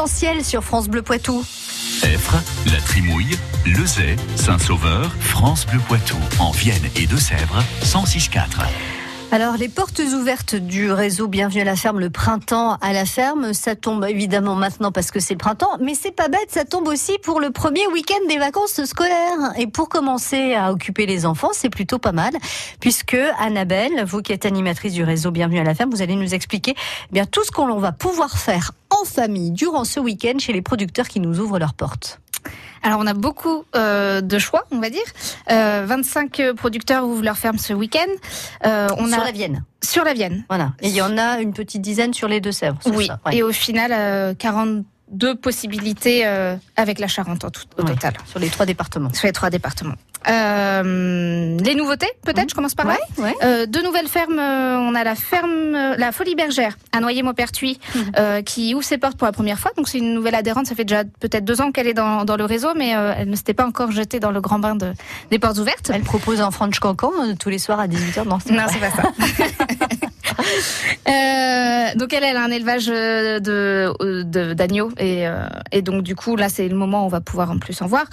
Sur 0.06 0.64
France 0.64 0.88
Bleu 0.88 1.02
Poitou. 1.02 1.44
Effre, 2.02 2.34
La 2.66 2.80
Trimouille, 2.80 3.38
Lezay, 3.64 4.16
Saint-Sauveur, 4.34 5.14
France 5.20 5.64
Bleu 5.64 5.78
Poitou, 5.86 6.16
en 6.40 6.50
Vienne 6.50 6.82
et 6.96 7.06
Deux-Sèvres, 7.06 7.62
106.4. 7.84 8.66
Alors, 9.34 9.56
les 9.56 9.70
portes 9.70 9.98
ouvertes 9.98 10.56
du 10.56 10.92
réseau 10.92 11.26
Bienvenue 11.26 11.62
à 11.62 11.64
la 11.64 11.74
ferme, 11.74 12.00
le 12.00 12.10
printemps 12.10 12.76
à 12.82 12.92
la 12.92 13.06
ferme, 13.06 13.54
ça 13.54 13.74
tombe 13.74 14.04
évidemment 14.04 14.56
maintenant 14.56 14.92
parce 14.92 15.10
que 15.10 15.20
c'est 15.20 15.32
le 15.32 15.38
printemps, 15.38 15.78
mais 15.80 15.94
c'est 15.94 16.14
pas 16.14 16.28
bête, 16.28 16.50
ça 16.50 16.66
tombe 16.66 16.86
aussi 16.86 17.16
pour 17.22 17.40
le 17.40 17.50
premier 17.50 17.86
week-end 17.86 18.28
des 18.28 18.36
vacances 18.36 18.84
scolaires. 18.84 19.54
Et 19.56 19.66
pour 19.66 19.88
commencer 19.88 20.52
à 20.52 20.70
occuper 20.70 21.06
les 21.06 21.24
enfants, 21.24 21.48
c'est 21.52 21.70
plutôt 21.70 21.98
pas 21.98 22.12
mal, 22.12 22.34
puisque 22.78 23.16
Annabelle, 23.38 24.04
vous 24.04 24.20
qui 24.20 24.34
êtes 24.34 24.44
animatrice 24.44 24.92
du 24.92 25.02
réseau 25.02 25.30
Bienvenue 25.30 25.60
à 25.60 25.64
la 25.64 25.74
ferme, 25.74 25.92
vous 25.92 26.02
allez 26.02 26.16
nous 26.16 26.34
expliquer 26.34 26.74
eh 26.76 27.12
bien 27.14 27.24
tout 27.24 27.42
ce 27.42 27.50
qu'on 27.50 27.78
va 27.78 27.92
pouvoir 27.92 28.36
faire 28.36 28.72
en 28.90 29.06
famille 29.06 29.50
durant 29.50 29.84
ce 29.84 29.98
week-end 29.98 30.38
chez 30.40 30.52
les 30.52 30.60
producteurs 30.60 31.08
qui 31.08 31.20
nous 31.20 31.40
ouvrent 31.40 31.58
leurs 31.58 31.72
portes. 31.72 32.21
Alors 32.82 32.98
on 33.00 33.06
a 33.06 33.14
beaucoup 33.14 33.64
euh, 33.76 34.20
de 34.20 34.38
choix, 34.38 34.64
on 34.70 34.80
va 34.80 34.90
dire. 34.90 35.02
Euh, 35.50 35.84
25 35.86 36.52
producteurs 36.56 37.04
ouvrent 37.04 37.22
leur 37.22 37.36
ferme 37.38 37.58
ce 37.58 37.72
week-end. 37.72 38.10
Euh, 38.66 38.88
on 38.98 39.06
Sur 39.08 39.20
a 39.20 39.24
la 39.24 39.30
Vienne. 39.32 39.64
sur 39.82 40.04
la 40.04 40.14
Vienne. 40.14 40.44
Voilà. 40.48 40.72
Et 40.80 40.88
il 40.88 40.94
y 40.94 41.02
en 41.02 41.16
a 41.18 41.38
une 41.40 41.52
petite 41.52 41.82
dizaine 41.82 42.12
sur 42.14 42.26
les 42.28 42.40
Deux-Sèvres. 42.40 42.78
Oui. 42.86 43.06
ça 43.06 43.20
Ouais. 43.26 43.36
Et 43.36 43.42
au 43.42 43.52
final, 43.52 43.92
euh, 43.92 44.34
42 44.34 45.36
possibilités 45.36 46.26
euh, 46.26 46.56
avec 46.76 46.98
la 46.98 47.06
Charente 47.08 47.44
en 47.44 47.50
tout, 47.50 47.62
au 47.78 47.82
Ouais. 47.82 47.94
total, 47.94 48.14
Sur 48.26 48.38
les 48.40 48.48
trois 48.48 48.66
départements. 48.66 49.12
sur 49.14 49.26
les 49.26 49.32
trois 49.32 49.50
départements. 49.50 49.94
Euh, 50.28 51.56
les 51.64 51.74
nouveautés, 51.74 52.08
peut-être, 52.24 52.50
je 52.50 52.54
commence 52.54 52.74
par 52.74 52.86
là. 52.86 52.96
Ouais. 53.18 53.34
Euh, 53.42 53.66
deux 53.66 53.82
nouvelles 53.82 54.08
fermes. 54.08 54.38
euh, 54.38 54.78
on 54.78 54.94
a 54.94 55.04
la 55.04 55.14
ferme, 55.14 55.74
euh, 55.74 55.94
la 55.96 56.12
Folie 56.12 56.34
Bergère 56.34 56.76
à 56.92 57.00
Noyer-Maupertuis, 57.00 57.78
euh, 58.18 58.42
qui 58.42 58.74
ouvre 58.74 58.84
ses 58.84 58.98
portes 58.98 59.16
pour 59.16 59.26
la 59.26 59.32
première 59.32 59.58
fois. 59.58 59.70
Donc 59.76 59.88
c'est 59.88 59.98
une 59.98 60.14
nouvelle 60.14 60.34
adhérente. 60.34 60.66
Ça 60.66 60.74
fait 60.74 60.84
déjà 60.84 61.04
peut-être 61.04 61.44
deux 61.44 61.60
ans 61.60 61.72
qu'elle 61.72 61.86
est 61.88 61.94
dans, 61.94 62.24
dans 62.24 62.36
le 62.36 62.44
réseau, 62.44 62.68
mais 62.76 62.94
euh, 62.96 63.14
elle 63.16 63.28
ne 63.30 63.36
s'était 63.36 63.54
pas 63.54 63.66
encore 63.66 63.90
jetée 63.92 64.20
dans 64.20 64.30
le 64.30 64.40
grand 64.40 64.58
bain 64.58 64.74
de, 64.76 64.92
des 65.30 65.38
portes 65.38 65.58
ouvertes. 65.58 65.90
Elle 65.92 66.02
propose 66.02 66.40
un 66.40 66.50
French 66.50 66.78
Cancan 66.78 67.10
tous 67.38 67.48
les 67.48 67.58
soirs 67.58 67.80
à 67.80 67.86
18h. 67.88 68.26
Non, 68.26 68.38
c'est 68.44 68.52
Non, 68.52 68.64
pas 68.64 68.68
c'est 68.68 68.78
pas 68.80 68.90
ça. 68.90 69.02
Euh, 71.08 71.94
donc 71.96 72.12
elle, 72.12 72.24
elle 72.24 72.36
a 72.36 72.42
un 72.42 72.50
élevage 72.50 72.86
euh, 72.88 73.40
de 73.40 73.92
euh, 74.00 74.24
de- 74.24 74.54
d'agneaux 74.54 74.90
et, 74.98 75.26
euh, 75.26 75.46
et 75.72 75.82
donc 75.82 76.02
du 76.02 76.14
coup 76.14 76.36
là 76.36 76.48
c'est 76.48 76.68
le 76.68 76.76
moment 76.76 77.02
où 77.02 77.06
on 77.06 77.08
va 77.08 77.20
pouvoir 77.20 77.50
en 77.50 77.58
plus 77.58 77.80
en 77.82 77.86
voir. 77.86 78.04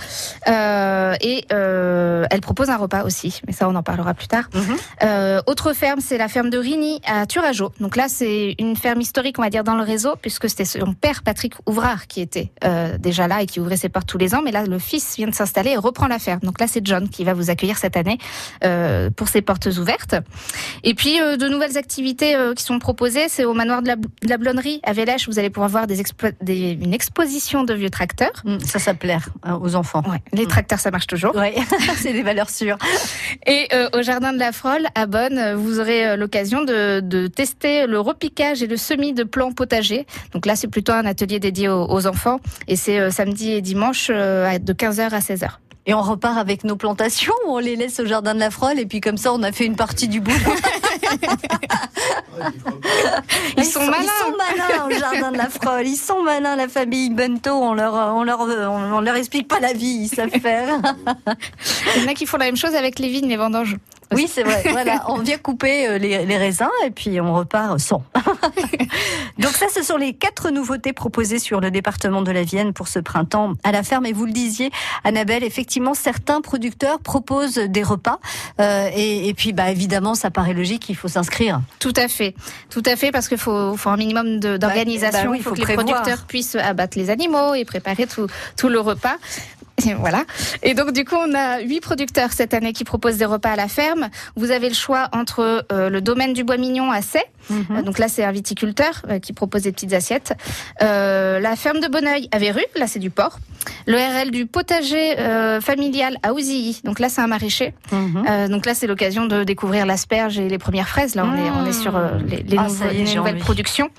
Euh, 0.47 1.13
et 1.21 1.45
elle 1.51 2.41
propose 2.41 2.69
un 2.69 2.77
repas 2.77 3.03
aussi, 3.03 3.41
mais 3.47 3.53
ça 3.53 3.67
on 3.69 3.75
en 3.75 3.83
parlera 3.83 4.13
plus 4.13 4.27
tard. 4.27 4.49
Mhm. 4.53 5.41
Autre 5.47 5.73
ferme, 5.73 5.99
c'est 6.01 6.17
la 6.17 6.27
ferme 6.27 6.49
de 6.49 6.57
Rigny 6.57 7.01
à 7.05 7.25
Turageau. 7.25 7.71
Donc 7.79 7.95
là 7.95 8.07
c'est 8.09 8.55
une 8.59 8.75
ferme 8.75 9.01
historique 9.01 9.37
on 9.39 9.43
va 9.43 9.49
dire 9.49 9.63
dans 9.63 9.75
le 9.75 9.83
réseau 9.83 10.15
puisque 10.21 10.49
c'était 10.49 10.65
son 10.65 10.93
père 10.93 11.23
Patrick 11.23 11.53
Ouvrard 11.65 12.07
qui 12.07 12.21
était 12.21 12.51
déjà 12.99 13.27
là 13.27 13.41
et 13.41 13.45
qui 13.45 13.59
ouvrait 13.59 13.77
ses 13.77 13.89
portes 13.89 14.07
tous 14.07 14.17
les 14.17 14.35
ans, 14.35 14.41
mais 14.43 14.51
là 14.51 14.63
le 14.65 14.79
fils 14.79 15.15
vient 15.17 15.27
de 15.27 15.35
s'installer 15.35 15.71
et 15.71 15.77
reprend 15.77 16.07
la 16.07 16.19
ferme. 16.19 16.39
Donc 16.43 16.59
là 16.59 16.67
c'est 16.67 16.85
John 16.85 17.09
qui 17.09 17.23
va 17.23 17.33
vous 17.33 17.49
accueillir 17.49 17.77
cette 17.77 17.97
année 17.97 18.17
pour 19.15 19.27
ses 19.27 19.41
portes 19.41 19.67
ouvertes. 19.67 20.15
Et 20.83 20.93
puis 20.93 21.17
de 21.19 21.47
nouvelles 21.47 21.77
activités 21.77 22.28
euh, 22.35 22.53
qui 22.53 22.63
sont 22.63 22.79
proposées, 22.79 23.27
c'est 23.29 23.45
au 23.45 23.53
manoir 23.53 23.81
de 23.81 23.87
la, 23.87 23.95
de 23.95 24.03
la 24.27 24.37
Blonnerie 24.37 24.79
à 24.83 24.93
Vélèche, 24.93 25.27
vous 25.27 25.39
allez 25.39 25.49
pouvoir 25.49 25.69
voir 25.69 25.87
des, 25.87 26.01
expo- 26.01 26.33
des- 26.41 26.71
une 26.71 26.93
exposition 26.93 27.63
de 27.63 27.73
vieux 27.73 27.89
tracteurs. 27.89 28.31
Mm, 28.45 28.59
Ça, 28.59 28.79
ça 28.79 28.93
plaire 28.93 29.29
hein, 29.43 29.59
aux 29.61 29.75
enfants. 29.75 30.03
Ouais, 30.09 30.21
les 30.33 30.45
tracteurs 30.45 30.79
ça 30.79 30.91
marche 30.91 31.07
toujours. 31.07 31.35
Ouais, 31.35 31.55
c'est 31.97 32.13
des 32.13 32.23
valeurs 32.23 32.49
sûres. 32.49 32.77
Et 33.45 33.67
euh, 33.73 33.89
au 33.93 34.01
jardin 34.01 34.33
de 34.33 34.39
la 34.39 34.51
Frolle 34.51 34.87
à 34.95 35.05
Bonne, 35.05 35.37
euh, 35.37 35.55
vous 35.55 35.79
aurez 35.79 36.07
euh, 36.07 36.15
l'occasion 36.15 36.63
de, 36.63 36.99
de 37.01 37.27
tester 37.27 37.87
le 37.87 37.99
repiquage 37.99 38.61
et 38.63 38.67
le 38.67 38.77
semis 38.77 39.13
de 39.13 39.23
plants 39.23 39.51
potagers. 39.51 40.05
Donc 40.33 40.45
là 40.45 40.55
c'est 40.55 40.67
plutôt 40.67 40.91
un 40.93 41.05
atelier 41.05 41.39
dédié 41.39 41.69
aux, 41.69 41.85
aux 41.89 42.07
enfants 42.07 42.39
et 42.67 42.75
c'est 42.75 42.99
euh, 42.99 43.09
samedi 43.11 43.51
et 43.51 43.61
dimanche 43.61 44.07
euh, 44.09 44.57
de 44.59 44.73
15h 44.73 45.09
à 45.11 45.19
16h. 45.19 45.47
Et 45.85 45.93
on 45.95 46.01
repart 46.01 46.37
avec 46.37 46.65
nos 46.65 46.75
plantations, 46.75 47.33
ou 47.47 47.53
on 47.53 47.57
les 47.57 47.75
laisse 47.75 47.99
au 47.99 48.05
jardin 48.05 48.35
de 48.35 48.39
la 48.39 48.51
Frolle, 48.51 48.77
et 48.77 48.85
puis 48.85 49.01
comme 49.01 49.17
ça, 49.17 49.33
on 49.33 49.41
a 49.41 49.51
fait 49.51 49.65
une 49.65 49.75
partie 49.77 50.07
du 50.07 50.19
boulot. 50.19 50.35
Ils 53.57 53.65
sont 53.65 53.85
malins. 53.85 54.03
Ils 54.03 54.07
sont 54.07 54.35
malins 54.37 54.85
au 54.87 54.91
jardin 54.91 55.31
de 55.31 55.37
la 55.37 55.49
Frolle. 55.49 55.87
Ils 55.87 55.97
sont 55.97 56.21
malins, 56.21 56.55
la 56.55 56.67
famille 56.67 57.09
Bento. 57.09 57.51
On 57.51 57.73
leur, 57.73 57.93
on 57.93 58.23
leur, 58.23 58.41
on, 58.41 58.93
on 58.93 59.01
leur 59.01 59.15
explique 59.15 59.47
pas 59.47 59.59
la 59.59 59.73
vie. 59.73 60.01
Ils 60.03 60.09
savent 60.09 60.29
faire. 60.29 60.79
Il 61.95 62.01
y 62.01 62.05
en 62.05 62.07
a 62.09 62.13
qui 62.13 62.25
font 62.25 62.37
la 62.37 62.45
même 62.45 62.57
chose 62.57 62.75
avec 62.75 62.99
les 62.99 63.09
vignes, 63.09 63.29
les 63.29 63.37
vendanges. 63.37 63.75
Oui, 64.13 64.27
c'est 64.31 64.43
vrai. 64.43 64.63
Voilà, 64.71 65.03
on 65.07 65.19
vient 65.19 65.37
couper 65.37 65.87
euh, 65.87 65.97
les, 65.97 66.25
les 66.25 66.37
raisins 66.37 66.67
et 66.85 66.89
puis 66.91 67.19
on 67.21 67.33
repart 67.33 67.79
sans. 67.79 68.03
Donc 69.37 69.51
ça, 69.51 69.67
ce 69.73 69.83
sont 69.83 69.97
les 69.97 70.13
quatre 70.13 70.49
nouveautés 70.49 70.93
proposées 70.93 71.39
sur 71.39 71.59
le 71.61 71.71
département 71.71 72.21
de 72.21 72.31
la 72.31 72.43
Vienne 72.43 72.73
pour 72.73 72.87
ce 72.87 72.99
printemps 72.99 73.53
à 73.63 73.71
la 73.71 73.83
ferme. 73.83 74.05
Et 74.05 74.13
vous 74.13 74.25
le 74.25 74.31
disiez, 74.31 74.71
Annabelle, 75.03 75.43
effectivement, 75.43 75.93
certains 75.93 76.41
producteurs 76.41 76.99
proposent 76.99 77.55
des 77.55 77.83
repas. 77.83 78.19
Euh, 78.59 78.89
et, 78.93 79.27
et 79.29 79.33
puis, 79.33 79.53
bah, 79.53 79.69
évidemment, 79.71 80.15
ça 80.15 80.31
paraît 80.31 80.53
logique, 80.53 80.89
il 80.89 80.95
faut 80.95 81.07
s'inscrire. 81.07 81.61
Tout 81.79 81.93
à 81.95 82.07
fait, 82.07 82.33
tout 82.69 82.83
à 82.85 82.95
fait, 82.95 83.11
parce 83.11 83.27
qu'il 83.27 83.37
faut, 83.37 83.75
faut 83.77 83.89
un 83.89 83.97
minimum 83.97 84.39
de- 84.39 84.57
d'organisation. 84.57 85.23
bah 85.25 85.29
oui, 85.31 85.37
il 85.39 85.43
faut, 85.43 85.49
faut 85.55 85.61
que 85.61 85.67
les 85.67 85.73
producteurs 85.75 86.25
puissent 86.27 86.55
abattre 86.55 86.97
les 86.97 87.09
animaux 87.09 87.53
et 87.53 87.63
préparer 87.65 88.07
tout, 88.07 88.27
tout 88.57 88.69
le 88.69 88.79
repas. 88.79 89.15
Et 89.87 89.93
voilà. 89.99 90.25
Et 90.63 90.73
donc 90.73 90.91
du 90.93 91.05
coup, 91.05 91.15
on 91.15 91.33
a 91.33 91.59
huit 91.61 91.81
producteurs 91.81 92.31
cette 92.31 92.53
année 92.53 92.73
qui 92.73 92.83
proposent 92.83 93.17
des 93.17 93.25
repas 93.25 93.51
à 93.51 93.55
la 93.55 93.67
ferme. 93.67 94.09
Vous 94.35 94.51
avez 94.51 94.69
le 94.69 94.75
choix 94.75 95.09
entre 95.13 95.65
euh, 95.71 95.89
le 95.89 96.01
domaine 96.01 96.33
du 96.33 96.43
bois 96.43 96.57
mignon 96.57 96.91
à 96.91 97.01
Sey. 97.01 97.23
Euh, 97.51 97.81
donc 97.81 97.97
là, 97.97 98.07
c'est 98.07 98.23
un 98.23 98.31
viticulteur 98.31 99.01
euh, 99.09 99.17
qui 99.19 99.33
propose 99.33 99.63
des 99.63 99.71
petites 99.71 99.93
assiettes. 99.93 100.33
La 100.79 101.55
ferme 101.55 101.79
de 101.79 101.87
Bonneuil 101.87 102.27
à 102.31 102.37
Verru, 102.39 102.61
là 102.75 102.87
c'est 102.87 102.99
du 102.99 103.09
porc. 103.09 103.39
Le 103.87 103.97
RL 103.97 104.31
du 104.31 104.45
potager 104.45 105.15
familial 105.61 106.17
à 106.23 106.33
Ouzilly. 106.33 106.81
Donc 106.83 106.99
là, 106.99 107.09
c'est 107.09 107.21
un 107.21 107.27
maraîcher. 107.27 107.73
Euh, 107.93 108.47
donc 108.47 108.65
là, 108.65 108.73
c'est 108.73 108.87
l'occasion 108.87 109.25
de 109.25 109.43
découvrir 109.43 109.85
l'asperge 109.85 110.39
et 110.39 110.47
les 110.47 110.57
premières 110.57 110.87
fraises. 110.87 111.15
Là, 111.15 111.25
on 111.25 111.35
est, 111.35 111.49
on 111.51 111.65
est 111.65 111.73
sur 111.73 111.99
les, 112.27 112.37
les 112.43 112.57
Ah, 112.57 112.63
nouveaux- 112.63 112.85
est, 112.85 112.93
les 112.93 113.05
j'ai 113.05 113.15
nouvelles 113.15 113.33
envie. 113.35 113.43
productions. 113.43 113.89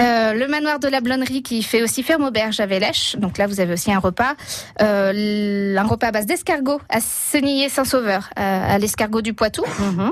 Euh, 0.00 0.32
le 0.34 0.48
manoir 0.48 0.78
de 0.80 0.88
la 0.88 1.00
Blonnerie 1.00 1.42
qui 1.42 1.62
fait 1.62 1.82
aussi 1.82 2.02
ferme 2.02 2.24
auberge 2.24 2.58
à 2.60 2.66
Vélèche. 2.66 3.16
Donc 3.16 3.38
là, 3.38 3.46
vous 3.46 3.60
avez 3.60 3.72
aussi 3.74 3.92
un 3.92 3.98
repas. 3.98 4.34
Euh, 4.82 5.76
un 5.76 5.84
repas 5.84 6.08
à 6.08 6.10
base 6.12 6.26
d'escargot 6.26 6.80
à 6.88 6.98
Senillé-Saint-Sauveur, 7.00 8.30
euh, 8.38 8.74
à 8.74 8.78
l'escargot 8.78 9.22
du 9.22 9.34
Poitou. 9.34 9.62
Mhm. 9.78 10.10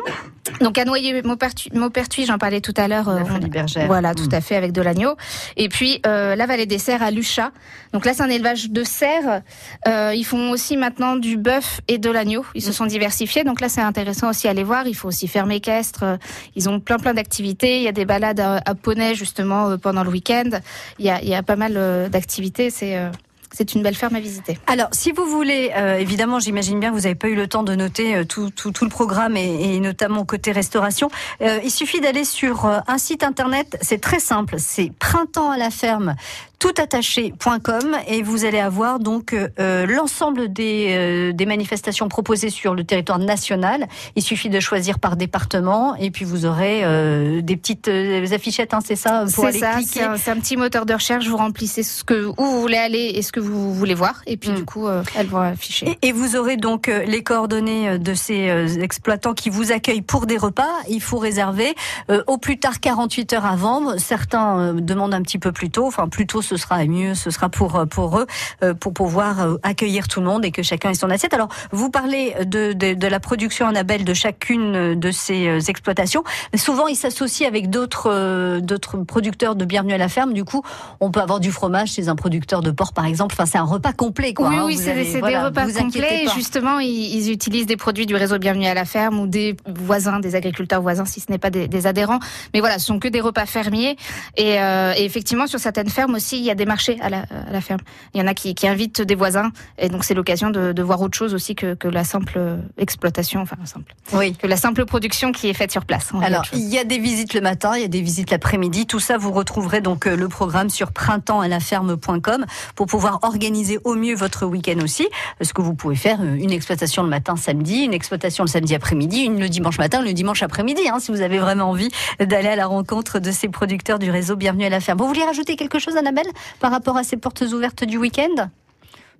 Donc 0.60 0.76
à 0.76 0.84
Noyer-Maupertuis, 0.84 1.70
Maupertuis, 1.72 2.26
j'en 2.26 2.36
parlais 2.38 2.60
tout 2.60 2.74
à 2.76 2.88
l'heure. 2.88 3.08
La 3.12 3.24
folie 3.24 3.44
on- 3.46 3.48
bergère. 3.48 3.86
Voilà, 3.86 4.14
tout 4.14 4.28
Mm. 4.28 4.34
à 4.34 4.40
fait, 4.40 4.56
avec 4.56 4.72
de 4.72 4.82
l'agneau. 4.82 5.16
Et 5.56 5.68
puis 5.68 6.00
euh, 6.06 6.34
la 6.34 6.46
vallée 6.46 6.66
des 6.66 6.78
cerfs 6.78 7.02
à 7.02 7.10
Luchat. 7.10 7.52
Donc 7.92 8.04
là, 8.04 8.12
c'est 8.12 8.22
un 8.22 8.28
élevage 8.28 8.70
de 8.70 8.82
cerfs. 8.84 9.42
Euh, 9.86 10.12
ils 10.14 10.24
font 10.24 10.50
aussi 10.50 10.76
maintenant 10.76 11.16
du 11.16 11.36
bœuf 11.36 11.80
et 11.88 11.98
de 11.98 12.10
l'agneau. 12.10 12.44
Ils 12.54 12.62
se 12.62 12.72
sont 12.72 12.86
diversifiés. 12.86 13.44
Donc 13.44 13.60
là, 13.60 13.68
c'est 13.68 13.80
intéressant 13.80 14.30
aussi 14.30 14.48
à 14.48 14.50
aller 14.50 14.64
voir. 14.64 14.86
Il 14.86 14.94
faut 14.94 15.08
aussi 15.08 15.28
ferme 15.28 15.52
équestre. 15.52 16.18
Ils 16.56 16.68
ont 16.68 16.80
plein 16.80 16.98
plein 16.98 17.14
d'activités. 17.14 17.76
Il 17.78 17.82
y 17.82 17.88
a 17.88 17.92
des 17.92 18.04
balades 18.04 18.40
à, 18.40 18.60
à 18.66 18.74
poney 18.74 19.14
justement 19.14 19.71
euh, 19.72 19.76
pendant 19.76 20.04
le 20.04 20.10
week-end. 20.10 20.50
Il 20.98 21.06
y 21.06 21.34
a, 21.34 21.42
pas 21.42 21.56
mal 21.56 21.74
euh, 21.76 22.08
d'activités. 22.08 22.70
C'est 22.70 22.96
euh, 22.96 23.10
c'est 23.54 23.74
une 23.74 23.82
belle 23.82 23.94
ferme 23.94 24.16
à 24.16 24.20
visiter. 24.20 24.56
Alors, 24.66 24.88
si 24.92 25.12
vous 25.12 25.26
voulez, 25.26 25.70
évidemment, 25.98 26.40
j'imagine 26.40 26.80
bien 26.80 26.88
que 26.88 26.94
vous 26.94 27.02
n'avez 27.02 27.14
pas 27.14 27.28
eu 27.28 27.34
le 27.34 27.46
temps 27.46 27.62
de 27.62 27.74
noter 27.74 28.24
tout, 28.24 28.48
tout, 28.48 28.70
tout 28.70 28.84
le 28.86 28.90
programme 28.90 29.36
et, 29.36 29.78
notamment 29.78 30.24
côté 30.24 30.52
restauration. 30.52 31.10
Il 31.38 31.70
suffit 31.70 32.00
d'aller 32.00 32.24
sur 32.24 32.64
un 32.64 32.96
site 32.96 33.22
internet, 33.22 33.76
c'est 33.82 34.00
très 34.00 34.20
simple, 34.20 34.54
c'est 34.56 34.90
printemps 34.98 35.50
à 35.50 35.58
la 35.58 35.68
ferme 35.68 36.16
toutattaché.com 36.62 37.96
et 38.06 38.22
vous 38.22 38.44
allez 38.44 38.60
avoir 38.60 39.00
donc 39.00 39.34
euh, 39.34 39.86
l'ensemble 39.86 40.52
des, 40.52 40.88
euh, 40.90 41.32
des 41.32 41.44
manifestations 41.46 42.08
proposées 42.08 42.50
sur 42.50 42.74
le 42.74 42.84
territoire 42.84 43.18
national. 43.18 43.86
Il 44.14 44.22
suffit 44.22 44.48
de 44.48 44.60
choisir 44.60 44.98
par 45.00 45.16
département 45.16 45.96
et 45.96 46.10
puis 46.12 46.24
vous 46.24 46.46
aurez 46.46 46.84
euh, 46.84 47.40
des 47.42 47.56
petites 47.56 47.88
euh, 47.88 48.24
affichettes, 48.32 48.74
hein, 48.74 48.78
c'est 48.84 48.94
ça, 48.96 49.24
pour 49.34 49.44
C'est 49.44 49.46
aller 49.48 49.58
ça, 49.58 49.72
cliquer. 49.72 50.00
c'est 50.16 50.30
un, 50.30 50.36
petit 50.38 50.56
moteur 50.56 50.86
de 50.86 50.94
recherche. 50.94 51.26
Vous 51.26 51.36
remplissez 51.36 51.82
ce 51.82 52.04
que, 52.04 52.26
où 52.26 52.34
vous 52.38 52.60
voulez 52.60 52.76
aller 52.78 53.12
et 53.16 53.22
ce 53.22 53.32
que 53.32 53.40
vous 53.40 53.74
voulez 53.74 53.94
voir. 53.94 54.22
Et 54.26 54.36
puis, 54.36 54.50
Mm. 54.50 54.54
du 54.54 54.64
coup, 54.64 54.86
euh, 54.86 55.02
elles 55.16 55.26
vont 55.26 55.40
afficher. 55.40 55.96
Et, 56.02 56.08
et 56.08 56.12
vous 56.12 56.36
aurez 56.36 56.56
donc 56.56 56.88
euh, 56.88 57.02
les 57.04 57.22
coordonnées 57.24 57.88
euh, 57.88 57.98
de 57.98 58.14
ces 58.14 58.48
euh, 58.50 58.66
exploitants 58.82 59.32
qui 59.34 59.50
vous 59.50 59.72
accueillent 59.72 60.02
pour 60.02 60.26
des 60.26 60.36
repas. 60.36 60.68
Il 60.88 61.00
faut 61.02 61.18
réserver 61.18 61.74
euh, 62.10 62.22
au 62.26 62.38
plus 62.38 62.58
tard 62.60 62.80
48 62.80 63.32
heures 63.32 63.46
avant. 63.46 63.98
Certains 63.98 64.58
euh, 64.58 64.72
demandent 64.74 65.14
un 65.14 65.22
petit 65.22 65.38
peu 65.38 65.52
plus 65.52 65.70
tôt. 65.70 65.86
Enfin, 65.86 66.08
plus 66.08 66.26
tôt, 66.26 66.42
ce 66.42 66.51
sera 66.56 66.84
mieux. 66.84 67.14
Ce 67.14 67.30
sera 67.30 67.48
pour 67.48 67.76
euh, 67.76 67.86
pour 67.86 68.18
eux 68.18 68.26
euh, 68.62 68.74
pour 68.74 68.92
pouvoir 68.92 69.40
euh, 69.40 69.56
accueillir 69.62 70.08
tout 70.08 70.20
le 70.20 70.26
monde 70.26 70.44
et 70.44 70.50
que 70.50 70.62
chacun 70.62 70.90
ait 70.90 70.94
son 70.94 71.10
assiette. 71.10 71.34
Alors, 71.34 71.48
vous 71.70 71.90
parlez 71.90 72.34
de 72.44 72.72
de, 72.72 72.94
de 72.94 73.06
la 73.06 73.20
production 73.20 73.66
Annabelle 73.66 74.04
de 74.04 74.14
chacune 74.14 74.98
de 74.98 75.10
ces 75.10 75.70
exploitations. 75.70 76.24
Souvent, 76.54 76.86
ils 76.86 76.96
s'associent 76.96 77.48
avec 77.48 77.70
d'autres 77.70 78.60
d'autres 78.60 78.98
producteurs 78.98 79.56
de 79.56 79.64
Bienvenue 79.64 79.94
à 79.94 79.98
la 79.98 80.08
ferme. 80.08 80.32
Du 80.32 80.44
coup, 80.44 80.62
on 81.00 81.10
peut 81.10 81.20
avoir 81.20 81.40
du 81.40 81.50
fromage 81.50 81.92
chez 81.92 82.08
un 82.08 82.16
producteur 82.16 82.60
de 82.60 82.70
porc, 82.70 82.92
par 82.92 83.06
exemple. 83.06 83.34
Enfin, 83.34 83.46
c'est 83.46 83.58
un 83.58 83.64
repas 83.64 83.92
complet, 83.92 84.34
quoi. 84.34 84.48
oui, 84.48 84.56
hein. 84.56 84.64
oui, 84.66 84.76
c'est 84.76 85.18
voilà, 85.18 85.38
des 85.38 85.44
repas 85.46 85.66
complets. 85.72 86.24
Et 86.24 86.28
justement, 86.34 86.78
ils, 86.78 86.88
ils 86.88 87.30
utilisent 87.30 87.66
des 87.66 87.76
produits 87.76 88.06
du 88.06 88.14
réseau 88.14 88.38
Bienvenue 88.38 88.66
à 88.66 88.74
la 88.74 88.84
ferme 88.84 89.20
ou 89.20 89.26
des 89.26 89.56
voisins, 89.66 90.20
des 90.20 90.34
agriculteurs 90.34 90.82
voisins, 90.82 91.04
si 91.04 91.20
ce 91.20 91.30
n'est 91.30 91.38
pas 91.38 91.50
des, 91.50 91.68
des 91.68 91.86
adhérents. 91.86 92.18
Mais 92.52 92.60
voilà, 92.60 92.78
ce 92.78 92.86
sont 92.86 92.98
que 92.98 93.08
des 93.08 93.20
repas 93.20 93.46
fermiers. 93.46 93.96
Et, 94.36 94.60
euh, 94.60 94.94
et 94.96 95.04
effectivement, 95.04 95.46
sur 95.46 95.58
certaines 95.58 95.88
fermes 95.88 96.14
aussi, 96.14 96.41
il 96.42 96.46
y 96.46 96.50
a 96.50 96.54
des 96.54 96.66
marchés 96.66 96.98
à 97.00 97.08
la, 97.08 97.20
à 97.48 97.50
la 97.52 97.60
ferme. 97.60 97.80
Il 98.14 98.20
y 98.20 98.22
en 98.22 98.26
a 98.26 98.34
qui, 98.34 98.54
qui 98.54 98.66
invitent 98.68 99.00
des 99.02 99.14
voisins, 99.14 99.50
et 99.78 99.88
donc 99.88 100.04
c'est 100.04 100.14
l'occasion 100.14 100.50
de, 100.50 100.72
de 100.72 100.82
voir 100.82 101.00
autre 101.00 101.16
chose 101.16 101.34
aussi 101.34 101.54
que, 101.54 101.74
que 101.74 101.88
la 101.88 102.04
simple 102.04 102.58
exploitation, 102.78 103.40
enfin 103.40 103.56
simple, 103.64 103.94
Oui. 104.12 104.34
que 104.36 104.46
la 104.46 104.56
simple 104.56 104.84
production 104.84 105.32
qui 105.32 105.48
est 105.48 105.54
faite 105.54 105.72
sur 105.72 105.84
place. 105.84 106.10
Alors, 106.22 106.44
il 106.52 106.68
y 106.68 106.78
a 106.78 106.84
des 106.84 106.98
visites 106.98 107.34
le 107.34 107.40
matin, 107.40 107.72
il 107.76 107.82
y 107.82 107.84
a 107.84 107.88
des 107.88 108.00
visites 108.02 108.30
l'après-midi. 108.30 108.86
Tout 108.86 109.00
ça, 109.00 109.16
vous 109.18 109.32
retrouverez 109.32 109.80
donc 109.80 110.06
euh, 110.06 110.16
le 110.16 110.28
programme 110.28 110.68
sur 110.70 110.92
printemps-à-la-ferme.com 110.92 112.44
pour 112.74 112.86
pouvoir 112.86 113.20
organiser 113.22 113.78
au 113.84 113.94
mieux 113.94 114.14
votre 114.14 114.46
week-end 114.46 114.78
aussi. 114.82 115.06
Parce 115.38 115.52
que 115.52 115.62
vous 115.62 115.74
pouvez 115.74 115.96
faire 115.96 116.18
euh, 116.20 116.34
une 116.34 116.50
exploitation 116.52 117.02
le 117.02 117.08
matin, 117.08 117.36
samedi, 117.36 117.84
une 117.84 117.94
exploitation 117.94 118.44
le 118.44 118.48
samedi 118.48 118.74
après-midi, 118.74 119.20
une 119.24 119.38
le 119.40 119.48
dimanche 119.48 119.78
matin, 119.78 120.02
le 120.02 120.12
dimanche 120.12 120.42
après-midi, 120.42 120.82
hein, 120.88 120.98
si 121.00 121.10
vous 121.12 121.20
avez 121.20 121.38
vraiment 121.38 121.70
envie 121.70 121.88
d'aller 122.20 122.48
à 122.48 122.56
la 122.56 122.66
rencontre 122.66 123.18
de 123.18 123.30
ces 123.30 123.48
producteurs 123.48 123.98
du 123.98 124.10
réseau 124.10 124.36
Bienvenue 124.36 124.64
à 124.64 124.70
la 124.70 124.80
ferme. 124.80 124.98
Vous 124.98 125.06
voulez 125.06 125.24
rajouter 125.24 125.56
quelque 125.56 125.78
chose, 125.78 125.96
Annabelle, 125.96 126.26
par 126.60 126.70
rapport 126.70 126.96
à 126.96 127.04
ces 127.04 127.16
portes 127.16 127.42
ouvertes 127.42 127.84
du 127.84 127.98
week-end? 127.98 128.48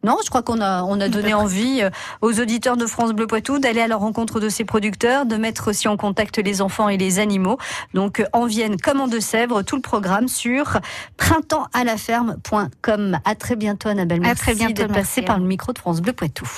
Non, 0.05 0.17
je 0.25 0.31
crois 0.31 0.43
qu'on 0.43 0.61
a, 0.61 0.83
on 0.83 1.01
a 1.01 1.09
donné 1.09 1.33
envie 1.33 1.81
euh, 1.81 1.91
aux 2.23 2.41
auditeurs 2.41 2.77
de 2.77 2.87
France 2.87 3.13
Bleu 3.13 3.29
Poitou 3.29 3.61
d'aller 3.61 3.83
à 3.83 3.87
la 3.87 3.97
rencontre 3.97 4.41
de 4.41 4.49
ces 4.49 4.65
producteurs, 4.65 5.27
de 5.27 5.37
mettre 5.37 5.71
aussi 5.71 5.87
en 5.87 5.97
contact 5.97 6.39
les 6.39 6.61
enfants 6.61 6.89
et 6.89 6.97
les 6.97 7.21
animaux. 7.21 7.57
Donc, 7.95 8.19
euh, 8.19 8.25
en 8.33 8.47
Vienne 8.47 8.81
comme 8.81 9.01
en 9.01 9.07
Deux-Sèvres, 9.07 9.63
tout 9.63 9.77
le 9.77 9.83
programme 9.83 10.27
sur 10.27 10.81
printemps-à-la-ferme.com. 11.19 13.21
À 13.25 13.35
très 13.37 13.55
bientôt, 13.55 13.91
Annabelle. 13.91 14.19
À 14.19 14.23
Merci 14.23 14.43
très 14.43 14.57
bientôt, 14.57 14.73
d'être 14.73 14.91
merci, 14.91 15.21
passée 15.21 15.23
par 15.23 15.39
le 15.39 15.45
micro 15.45 15.73
de 15.73 15.79
France 15.79 16.01
Bleu 16.01 16.13
Poitou. 16.13 16.49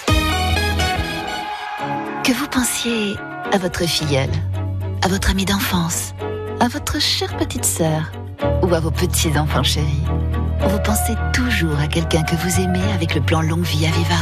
Que 2.25 2.32
vous 2.32 2.49
pensiez 2.49 3.14
à 3.52 3.58
votre 3.58 3.87
filleule, 3.87 4.30
à 5.02 5.08
votre 5.08 5.28
amie 5.28 5.44
d'enfance, 5.44 6.14
à 6.61 6.68
votre 6.68 6.99
chère 6.99 7.37
petite 7.37 7.66
sœur 7.66 8.11
ou 8.62 8.73
à 8.73 8.80
vos 8.80 8.90
petits-enfants 8.90 9.62
chéris, 9.62 10.02
pensez 10.84 11.14
toujours 11.32 11.78
à 11.80 11.86
quelqu'un 11.86 12.23
que 12.23 12.36
vous 12.36 12.60
aimez 12.60 12.82
avec 12.92 13.14
le 13.14 13.20
plan 13.23 13.40
Longue 13.40 13.64
Vie 13.64 13.86
Aviva. 13.86 14.16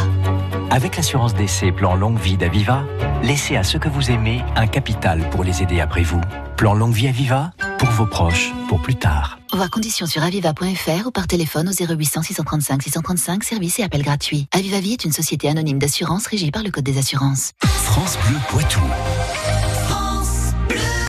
Avec 0.71 0.97
l'assurance 0.97 1.35
d'essai 1.35 1.73
Plan 1.73 1.97
Longue 1.97 2.19
Vie 2.19 2.37
d'Aviva, 2.37 2.85
laissez 3.23 3.57
à 3.57 3.65
ceux 3.65 3.79
que 3.79 3.89
vous 3.89 4.11
aimez 4.11 4.43
un 4.57 4.67
capital 4.67 5.29
pour 5.31 5.45
les 5.45 5.63
aider 5.63 5.81
après 5.81 6.03
vous. 6.03 6.21
Plan 6.57 6.75
Longue 6.75 6.95
Vie 6.95 7.09
Aviva, 7.09 7.51
pour 7.79 7.91
vos 7.91 8.07
proches, 8.07 8.53
pour 8.69 8.81
plus 8.81 8.95
tard. 8.95 9.39
Voir 9.53 9.71
conditions 9.71 10.07
sur 10.07 10.23
aviva.fr 10.23 11.07
ou 11.07 11.11
par 11.11 11.27
téléphone 11.27 11.69
au 11.69 11.73
0800 11.73 12.23
635 12.23 12.83
635, 12.83 13.45
service 13.45 13.81
et 13.81 13.83
appel 13.83 14.03
gratuit. 14.03 14.47
Aviva 14.53 14.81
Vie 14.81 14.93
est 14.93 15.05
une 15.05 15.13
société 15.13 15.49
anonyme 15.49 15.79
d'assurance 15.79 16.27
régie 16.27 16.53
par 16.53 16.63
le 16.63 16.71
Code 16.71 16.85
des 16.85 16.97
assurances. 16.97 17.51
France 17.65 18.17
Bleu 18.27 18.39
Poitou. 18.49 18.81